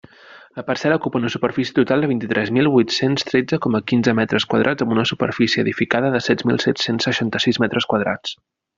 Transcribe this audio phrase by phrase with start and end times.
[0.59, 4.87] La parcel·la ocupa una superfície total de vint-i-tres mil huit-cents tretze coma quinze metres quadrats
[4.87, 8.39] amb una superfície edificada de set mil set-cents seixanta-sis metres quadrats.